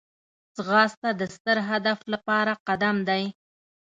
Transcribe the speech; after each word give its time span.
ځغاسته 0.55 1.09
د 1.19 1.21
ستر 1.35 1.57
هدف 1.69 1.99
لپاره 2.13 2.53
قدم 2.67 2.95
دی 3.09 3.23